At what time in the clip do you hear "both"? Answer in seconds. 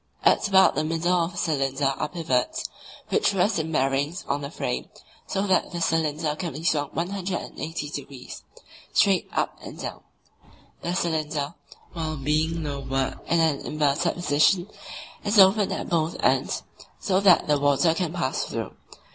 15.89-16.17